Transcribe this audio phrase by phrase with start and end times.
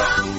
[0.00, 0.30] VOA.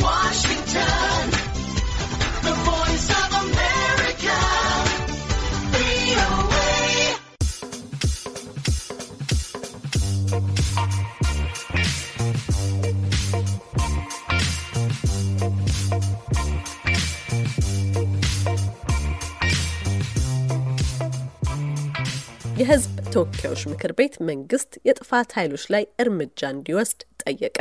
[22.62, 27.58] የሕዝብ ተወካዮች ምክር ቤት መንግስት የጥፋት ኃይሎች ላይ እርምጃ እንዲወስድ ጠየቀ።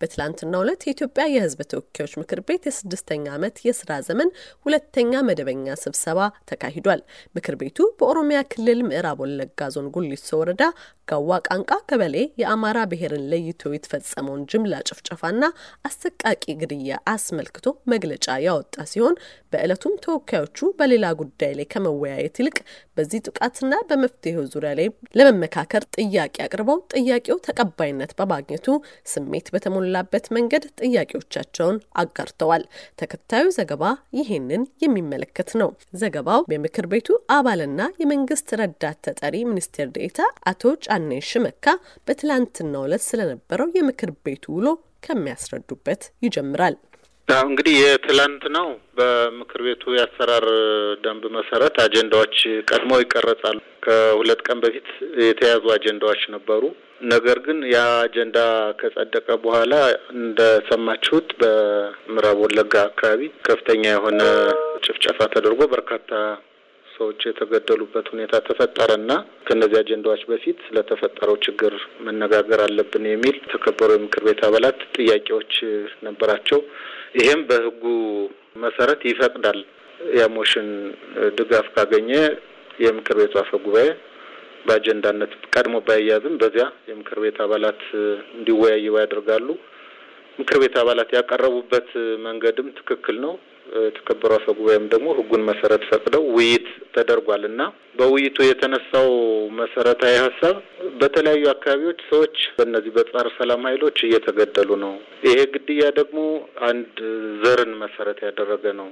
[0.00, 4.30] በትላንትናው ዕለት የኢትዮጵያ የሕዝብ ተወካዮች ምክር ቤት የስድስተኛ ዓመት የስራ ዘመን
[4.66, 6.18] ሁለተኛ መደበኛ ስብሰባ
[6.50, 7.02] ተካሂዷል።
[7.36, 10.62] ምክር ቤቱ በኦሮሚያ ክልል ምዕራብ ወለጋ ዞን ጉሊሶ ወረዳ
[11.08, 15.44] ጋዋ ቃንቃ ቀበሌ የአማራ ብሔርን ለይቶ የተፈጸመውን ጅምላ ጭፍጨፋና
[15.88, 16.80] አሰቃቂ ግድያ
[17.12, 19.16] አስመልክቶ መግለጫ ያወጣ ሲሆን
[19.52, 22.58] በዕለቱም ተወካዮቹ በሌላ ጉዳይ ላይ ከመወያየት ይልቅ
[22.96, 28.68] በዚህ ጥቃትና በመፍትሄው ዙሪያ ላይ ለመመካከር ጥያቄ አቅርበው ጥያቄው ተቀባይነት በማግኘቱ
[29.06, 32.64] ስሜት በተሞላበት መንገድ ጥያቄዎቻቸውን አጋርተዋል።
[33.00, 33.84] ተከታዩ ዘገባ
[34.18, 35.70] ይሄንን የሚመለከት ነው።
[36.02, 37.70] ዘገባው የምክር ቤቱ አባልና
[38.02, 41.66] የመንግስት ረዳት ተጠሪ ሚኒስቴር ዴኤታ አቶ ጫኔ ሽመካ
[42.08, 44.68] በትላንትናው ዕለት ስለነበረው የምክር ቤቱ ውሎ
[45.06, 46.76] ከሚያስረዱበት ይጀምራል።
[47.28, 48.66] እንግዲህ የትላንት ነው።
[48.98, 50.44] በምክር ቤቱ የአሰራር
[51.04, 52.36] ደንብ መሰረት አጀንዳዎች
[52.70, 54.88] ቀድመው ይቀረጻሉ። ከሁለት ቀን በፊት
[55.24, 56.62] የተያዙ አጀንዳዎች ነበሩ።
[57.12, 58.38] ነገር ግን ያ አጀንዳ
[58.80, 59.72] ከጸደቀ በኋላ
[60.16, 64.20] እንደሰማችሁት በምዕራብ ወለጋ አካባቢ ከፍተኛ የሆነ
[64.84, 66.10] ጭፍጨፋ ተደርጎ በርካታ
[66.86, 69.12] ሰዎች የተገደሉበት ሁኔታ ተፈጠረና
[69.46, 71.74] ከእነዚህ አጀንዳዎች በፊት ስለተፈጠረው ችግር
[72.06, 75.54] መነጋገር አለብን የሚል የተከበሩ የምክር ቤት አባላት ጥያቄዎች
[76.06, 76.60] ነበራቸው።
[77.14, 77.82] ይሄም በሕጉ
[78.56, 79.60] መሰረት ይፈቅዳል።
[80.16, 80.68] የሞሽን
[81.38, 82.10] ድጋፍ ካገኘ
[82.78, 83.88] የምክር ቤቱ አፈ ጉባኤ
[84.66, 87.80] በአጀንዳነት ቀድሞ ባያያዝም በዚያ የምክር ቤት አባላት
[88.36, 89.48] እንዲወያዩ ያደርጋሉ።
[90.38, 91.88] ምክር ቤት አባላት ያቀረቡበት
[92.26, 93.32] መንገድም ትክክል ነው።
[93.82, 97.62] የተከበሩ አፈ ጉባኤም ደግሞ ሕጉን መሰረት ፈቅደው ውይይት ተደርጓል እና
[97.98, 99.08] በውይይቱ የተነሳው
[99.60, 100.56] መሰረታዊ ሀሳብ
[101.00, 104.94] በተለያዩ አካባቢዎች ሰዎች በእነዚህ በጸረ ሰላም ኃይሎች እየተገደሉ ነው።
[105.26, 106.20] ይሄ ግድያ ደግሞ
[106.68, 106.96] አንድ
[107.42, 108.90] ዘርን መሰረት ያደረገ ነው።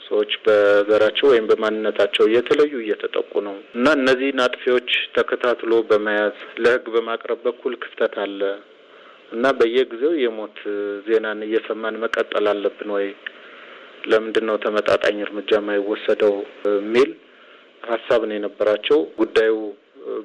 [0.00, 7.74] ሰዎች በዘራቸው ወይም በማንነታቸው እየተለዩ እየተጠቁ ነው እና እነዚህን አጥፊዎች ተከታትሎ በመያዝ ለሕግ በማቅረብ በኩል
[7.82, 8.40] ክፍተት አለ
[9.32, 10.58] እና በየጊዜው የሞት
[11.06, 13.08] ዜናን እየሰማን መቀጠል አለብን ወይ?
[14.06, 16.34] ለምንድን ነው ተመጣጣኝ እርምጃ የማይወሰደው
[16.76, 17.10] የሚል
[17.82, 19.54] ሀሳብ ነው የነበራቸው። ጉዳዩ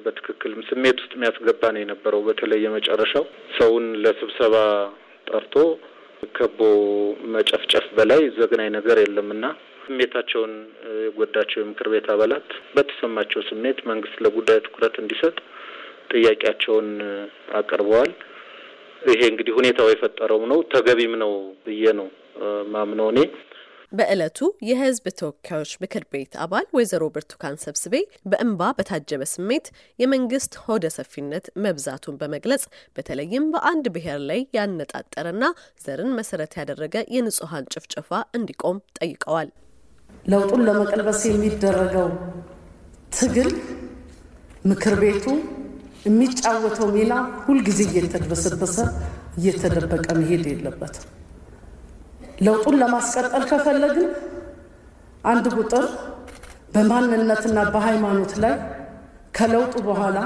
[0.04, 3.24] በትክክልም ስሜት ውስጥ የሚያስገባ ነው የነበረው። በተለይ የመጨረሻው
[3.56, 4.56] ሰውን ለስብሰባ
[5.26, 5.54] ጠርቶ
[6.34, 6.60] ከቦ
[7.34, 9.44] መጨፍጨፍ በላይ ዘግናኝ ነገር የለምና
[9.84, 10.52] ስሜታቸውን
[11.00, 15.36] የጎዳቸው የምክር ቤት አባላት በተሰማቸው ስሜት መንግስት ለጉዳዩ ትኩረት እንዲሰጥ
[16.12, 16.88] ጥያቄያቸውን
[17.60, 18.12] አቅርበዋል።
[19.02, 21.32] ይሄ እንግዲህ ሁኔታው የፈጠረው ነው፣ ተገቢም ነው
[21.66, 22.08] ብዬ ነው
[22.74, 23.20] ማምነው እኔ።
[23.92, 27.94] በዕለቱ የሕዝብ ተወካዮች ምክር ቤት አባል ወይዘሮ ብርቱካን ሰብስቤ
[28.30, 29.66] በእንባ በታጀበ ስሜት
[29.98, 32.64] የመንግስት ሆደ ሰፊነት መብዛቱን በመግለጽ
[32.96, 35.44] በተለይም በአንድ ብሔር ላይ ያነጣጠረና
[35.84, 39.50] ዘርን መሰረት ያደረገ የንጹሐን ጭፍጨፋ እንዲቆም ጠይቀዋል።
[40.26, 42.08] ለውጡን ለመቀልበስ የሚደረገው
[43.12, 43.50] ትግል
[44.64, 45.26] ምክር ቤቱ
[46.06, 47.12] የሚጫወተው ሚና
[47.44, 48.76] ሁልጊዜ እየተድበሰበሰ
[49.38, 51.08] እየተደበቀ መሄድ የለበትም።
[52.38, 54.08] ለውጡን ለማስቀጠል ከፈለግን
[55.24, 55.84] አንድ ቁጥር
[56.74, 58.54] በማንነትና በሃይማኖት ላይ
[59.36, 60.18] ከለውጡ በኋላ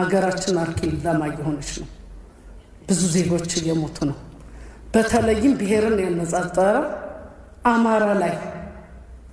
[0.00, 1.88] አገራችን አርኪ ለማ እየሆነች ነው።
[2.88, 4.18] ብዙ ዜጎች እየሞቱ ነው።
[4.94, 6.76] በተለይም ብሔርን ያነጻጸረ
[7.70, 8.34] አማራ ላይ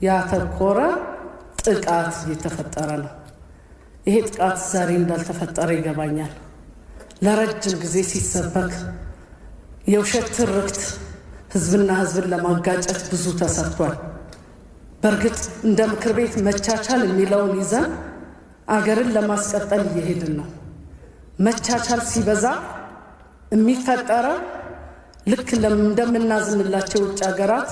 [0.06, 0.80] ያተኮረ
[1.62, 3.13] ጥቃት እየተፈጠረ ነው።
[4.07, 6.34] ይሄ ጥቃት ዛሬ እንዳልተፈጠረ ይገባኛል።
[7.25, 8.74] ለረጅም ጊዜ ሲሰበክ
[9.88, 10.80] የውሸት ትርክት
[11.55, 13.95] ህዝብና ህዝብን ለማጋጨት ብዙ ተሰርቷል።
[15.01, 17.89] በእርግጥ እንደ ምክር ቤት መቻቻል የሚለውን ይዘን
[18.75, 20.47] አገርን ለማስቀጠል እየሄድን ነው።
[21.45, 22.45] መቻቻል ሲበዛ
[23.51, 24.38] የሚፈጠረው
[25.31, 27.71] ልክ እንደምናዝንላቸው የውጭ ሀገራት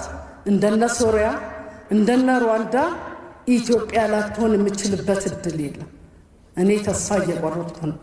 [0.52, 1.28] እንደነ ሶሪያ
[1.94, 2.76] እንደነ ሩዋንዳ
[3.54, 5.90] ኢትዮጵያ ላትሆን የምችልበት እድል የለም።
[6.56, 7.98] እኔ ተስፋ እየቆረጥኩ ነው።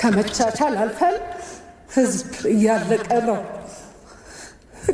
[0.00, 1.16] ከመቻቻል አልፈን
[1.94, 3.38] ህዝብ እያለቀ ነው።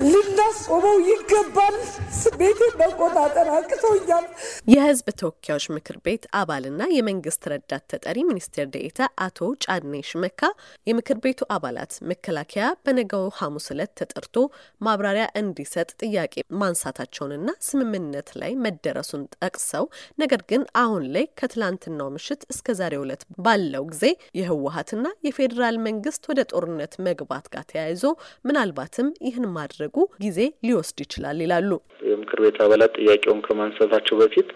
[0.05, 1.77] ልናስቆመው ይገባል።
[2.19, 4.25] ስሜቴን መቆጣጠር አቅቶኛል።
[4.67, 10.41] የሕዝብ ተወካዮች ምክር ቤት አባልና የመንግስት ረዳት ተጠሪ ሚኒስቴር ደኤታ አቶ ጫኔ ሽመካ
[10.87, 14.37] የምክር ቤቱ አባላት መከላከያ በነገው ሐሙስ ዕለት ተጠርቶ
[14.81, 16.33] ማብራሪያ እንዲሰጥ ጥያቄ
[16.63, 19.85] ማንሳታቸውንና ስምምነት ላይ መደረሱን ጠቅሰው
[20.23, 24.05] ነገር ግን አሁን ላይ ከትላንትናው ምሽት እስከ ዛሬው ዕለት ባለው ጊዜ
[24.41, 28.05] የህወሀትና የፌዴራል መንግስት ወደ ጦርነት መግባት ጋር ተያይዞ
[28.49, 29.95] ምናልባትም ይህን ማድረጉ
[30.25, 31.71] ጊዜ ሊወስድ ይችላል ይላሉ።
[32.09, 34.51] የምክር ቤት አባላት ጥያቄውን ከማንሳታቸው በፊት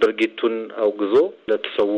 [0.00, 1.14] ድርጊቱን አውግዞ
[1.50, 1.92] ለተሰዉ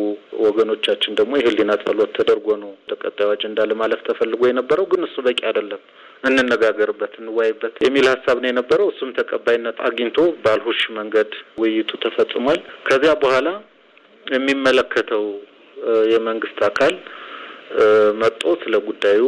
[0.45, 5.83] ወገኖቻችን ደግሞ የህሊና ጸሎት ተደርጎ ነው ተቀጣዩ አጀንዳ ለማለፍ ተፈልጎ የነበረው። ግን እሱ በቂ አይደለም፣
[6.29, 11.31] እንነጋገርበት፣ እንወያይበት የሚል ሀሳብ ነው የነበረው። እሱም ተቀባይነት አግኝቶ ባልሁሽ መንገድ
[11.61, 13.49] ውይይቱ ተፈጽሟል። ከዚያ በኋላ
[14.27, 15.25] የሚመለከተው
[16.13, 16.95] የመንግስት አካል
[18.21, 19.23] መጦ ስለ ጉዳዩ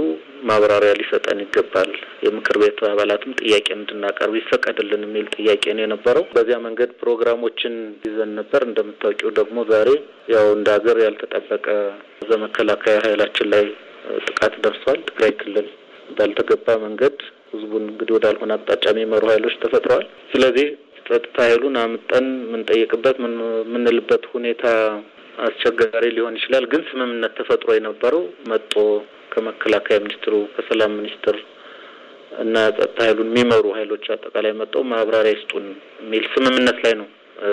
[0.49, 1.91] ማብራሪያ ሊሰጠን ይገባል።
[2.25, 7.75] የምክር ቤቱ አባላትም ጥያቄ እንድናቀርብ ይፈቀድልን የሚል ጥያቄ ነው የነበረው። በዚያ መንገድ ፕሮግራሞችን
[8.07, 9.91] ይዘን ነበር። እንደምታውቂው ደግሞ ዛሬ
[10.35, 11.67] ያው እንደ ሀገር ያልተጠበቀ
[12.31, 13.65] በመከላከያ ኃይላችን ላይ
[14.27, 15.69] ጥቃት ደርሷል። ትግራይ ክልል
[16.17, 17.19] ባልተገባ መንገድ
[17.53, 20.67] ህዝቡን እንግዲህ ወዳልሆነ አቅጣጫ የሚመሩ ኃይሎች ተፈጥረዋል። ስለዚህ
[21.07, 24.65] ጸጥታ ኃይሉን አምጠን የምንጠይቅበት የምንልበት ሁኔታ
[25.39, 28.75] አስቸጋሪ ሊሆን ይችላል። ግን ስምምነት ተፈጥሮ የነበረው መጦ
[29.33, 31.37] ከመከላከያ ሚኒስትሩ ከሰላም ሚኒስትር
[32.41, 35.67] እና ጸጥታ ኃይሉን የሚመሩ ኃይሎች አጠቃላይ መጠው ማብራሪያ ይስጡን
[36.01, 37.09] የሚል ስምምነት ላይ ነው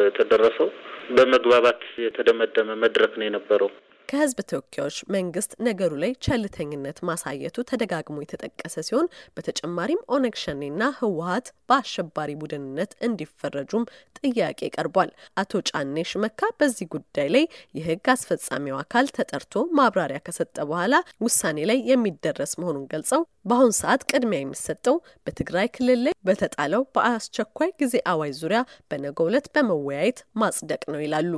[0.08, 0.70] የተደረሰው።
[1.18, 3.70] በመግባባት የተደመደመ መድረክ ነው የነበረው።
[4.10, 12.32] ከህዝብ ተወካዮች መንግስት ነገሩ ላይ ቸልተኝነት ማሳየቱ ተደጋግሞ የተጠቀሰ ሲሆን በተጨማሪም ኦነግ ሸኔና ህወሀት በአሸባሪ
[12.42, 13.88] ቡድንነት እንዲፈረጁም
[14.20, 15.10] ጥያቄ ቀርቧል።
[15.42, 17.46] አቶ ጫኔ ሽመካ በዚህ ጉዳይ ላይ
[17.78, 20.94] የህግ አስፈጻሚው አካል ተጠርቶ ማብራሪያ ከሰጠ በኋላ
[21.26, 24.96] ውሳኔ ላይ የሚደረስ መሆኑን ገልጸው በአሁኑ ሰዓት ቅድሚያ የሚሰጠው
[25.26, 28.62] በትግራይ ክልል ላይ በተጣለው በአስቸኳይ ጊዜ አዋጅ ዙሪያ
[28.92, 31.34] በነገው ዕለት በመወያየት ማጽደቅ ነው ይላሉ።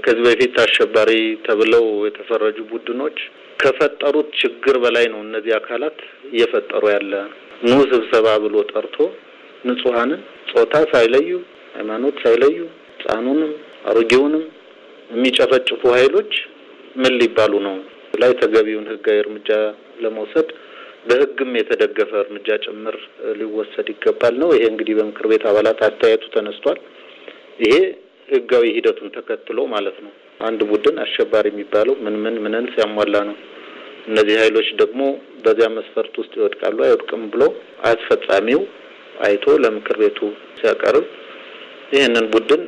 [0.00, 1.10] ከዚህ በፊት አሸባሪ
[1.46, 3.18] ተብለው የተፈረጁ ቡድኖች
[3.58, 5.98] ከፈጠሩት ችግር በላይ ነው እነዚህ አካላት
[6.30, 7.12] እየፈጠሩ ያለ።
[7.64, 8.96] ኑ ስብሰባ ብሎ ጠርቶ
[9.64, 11.28] ንጹሐንን ጾታ ሳይለዩ
[11.74, 12.56] ሃይማኖት ሳይለዩ
[12.94, 13.52] ህጻኑንም
[13.90, 14.44] አሮጌውንም
[15.10, 16.32] የሚጨፈጭፉ ኃይሎች
[16.96, 17.76] ምን ሊባሉ ነው?
[18.20, 19.48] ላይ ተገቢውን ህጋዊ እርምጃ
[20.02, 20.48] ለመውሰድ
[21.06, 22.96] በህግም የተደገፈ እርምጃ ጭምር
[23.38, 26.78] ሊወሰድ ይገባል ነው። ይሄ እንግዲህ በምክር ቤት አባላት አስተያየቱ ተነስቷል።
[27.64, 27.74] ይሄ
[28.28, 33.36] ህጋዊ ሂደቱን ተከትሎ ማለት ነው። አንድ ቡድን አሸባሪ የሚባለው ምን ምን ምንን ሲያሟላ ነው።
[34.08, 35.00] እነዚህ ኃይሎች ደግሞ
[35.44, 37.42] በዚያ መስፈርት ውስጥ ይወድቃሉ አይወድቅም ብሎ
[37.90, 38.60] አስፈጻሚው
[39.24, 40.18] አይቶ ለምክር ቤቱ
[40.58, 41.06] ሲያቀርብ
[41.92, 42.62] ይህንን ቡድን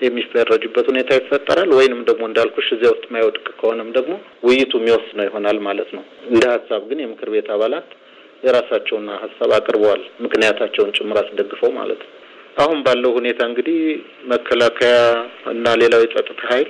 [0.00, 4.14] የሚፈረጁበት ሁኔታ ይፈጠራል። ወይንም ደግሞ እንዳልኩሽ እዚያ ውስጥ የማይወድቅ ከሆነም ደግሞ
[4.46, 7.88] ውይይቱ የሚወስነው ይሆናል ማለት ነው። እንደ ሀሳብ ግን የምክር ቤት አባላት
[8.42, 12.12] የራሳቸውን ሀሳብ አቅርበዋል። ምክንያታቸውን ጭምር አስደግፈው ማለት ነው።
[12.56, 13.78] አሁን ባለው ሁኔታ እንግዲህ
[14.30, 14.94] መከላከያ
[15.52, 16.68] እና ሌላው የጸጥታ ኃይል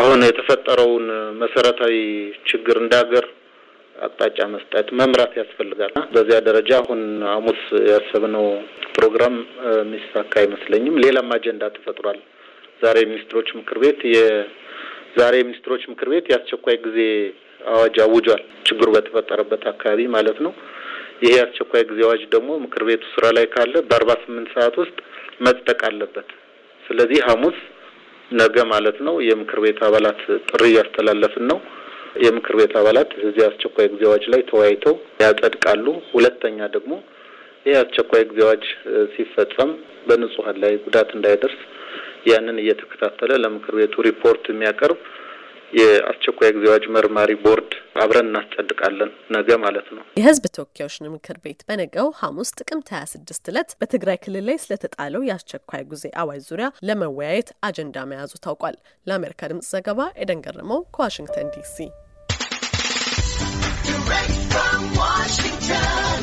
[0.00, 1.06] አሁን የተፈጠረውን
[1.42, 1.94] መሰረታዊ
[2.50, 3.24] ችግር እንደ ሀገር
[3.96, 7.60] አቅጣጫ መስጠት መምራት ያስፈልጋል። በዚያ ደረጃ አሁን ሐሙስ
[7.90, 8.46] ያሰብነው
[8.96, 9.36] ፕሮግራም
[9.74, 12.18] የሚሳካ አይመስለኝም። ሌላም አጀንዳ ተፈጥሯል።
[12.82, 16.98] ዛሬ ሚኒስትሮች ምክር ቤት የዛሬ ሚኒስትሮች ምክር ቤት የአስቸኳይ ጊዜ
[17.72, 20.54] አዋጅ አውጇል። ችግሩ በተፈጠረበት አካባቢ ማለት ነው።
[21.22, 24.96] ይሄ የአስቸኳይ ጊዜ አዋጅ ደግሞ ምክር ቤቱ ስራ ላይ ካለ በአርባ ስምንት ሰዓት ውስጥ
[25.46, 26.28] መጽደቅ አለበት።
[26.84, 27.58] ስለዚህ ሐሙስ
[28.30, 31.58] ነገ ማለት ነው የምክር ቤት አባላት ጥሪ እያስተላለፍን ነው።
[32.22, 36.92] የምክር ቤት አባላት እዚህ አስቸኳይ ጊዜ አዋጅ ላይ ተወያይተው ያጸድቃሉ። ሁለተኛ ደግሞ
[37.66, 38.64] ይህ አስቸኳይ ጊዜ አዋጅ
[39.14, 39.70] ሲፈጸም
[40.06, 41.58] በንጹሀን ላይ ጉዳት እንዳይደርስ
[42.30, 44.98] ያንን እየተከታተለ ለምክር ቤቱ ሪፖርት የሚያቀርብ
[45.72, 47.70] የአስቸኳይ ጊዜ አዋጅ መርማሪ ቦርድ
[48.02, 54.18] አብረን እናስጸድቃለን ነገ ማለት ነው። የህዝብ ተወካዮች ምክር ቤት በነገው ሐሙስ ጥቅምት 26 ዕለት በትግራይ
[54.24, 60.42] ክልል ላይ ስለተጣለው የአስቸኳይ ጊዜ አዋጅ ዙሪያ ለመወያየት አጀንዳ መያዙ ታውቋል። ለአሜሪካ ድምጽ ዘገባ ኤደን
[60.46, 61.76] ገረመው ከዋሽንግተን ዲሲ
[63.84, 66.20] Direct from Washington,